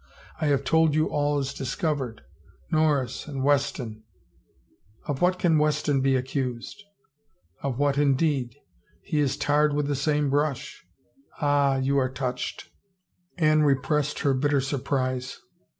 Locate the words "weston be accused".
5.59-6.81